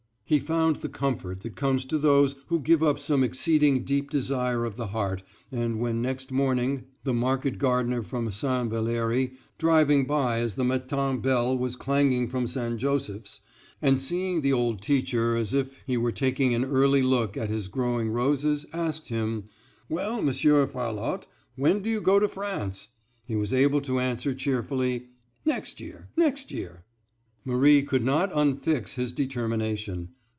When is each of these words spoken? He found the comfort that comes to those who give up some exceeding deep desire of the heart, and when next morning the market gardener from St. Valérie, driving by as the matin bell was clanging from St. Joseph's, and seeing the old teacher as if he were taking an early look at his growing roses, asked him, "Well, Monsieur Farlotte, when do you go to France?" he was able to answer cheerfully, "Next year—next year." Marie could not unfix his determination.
He 0.31 0.39
found 0.39 0.77
the 0.77 0.87
comfort 0.87 1.41
that 1.41 1.57
comes 1.57 1.83
to 1.87 1.97
those 1.97 2.35
who 2.47 2.61
give 2.61 2.81
up 2.81 2.99
some 2.99 3.21
exceeding 3.21 3.83
deep 3.83 4.09
desire 4.09 4.63
of 4.63 4.77
the 4.77 4.87
heart, 4.87 5.23
and 5.51 5.77
when 5.77 6.01
next 6.01 6.31
morning 6.31 6.85
the 7.03 7.13
market 7.13 7.57
gardener 7.57 8.01
from 8.01 8.31
St. 8.31 8.69
Valérie, 8.71 9.35
driving 9.57 10.05
by 10.05 10.39
as 10.39 10.55
the 10.55 10.63
matin 10.63 11.19
bell 11.19 11.57
was 11.57 11.75
clanging 11.75 12.29
from 12.29 12.47
St. 12.47 12.77
Joseph's, 12.79 13.41
and 13.81 13.99
seeing 13.99 14.39
the 14.39 14.53
old 14.53 14.81
teacher 14.81 15.35
as 15.35 15.53
if 15.53 15.77
he 15.85 15.97
were 15.97 16.13
taking 16.13 16.53
an 16.53 16.63
early 16.63 17.01
look 17.01 17.35
at 17.35 17.49
his 17.49 17.67
growing 17.67 18.09
roses, 18.09 18.65
asked 18.71 19.09
him, 19.09 19.43
"Well, 19.89 20.21
Monsieur 20.21 20.65
Farlotte, 20.65 21.27
when 21.57 21.81
do 21.81 21.89
you 21.89 21.99
go 21.99 22.19
to 22.19 22.29
France?" 22.29 22.87
he 23.25 23.35
was 23.35 23.51
able 23.51 23.81
to 23.81 23.99
answer 23.99 24.33
cheerfully, 24.33 25.09
"Next 25.45 25.81
year—next 25.81 26.51
year." 26.51 26.85
Marie 27.43 27.81
could 27.83 28.05
not 28.05 28.31
unfix 28.31 28.93
his 28.93 29.11
determination. 29.11 30.07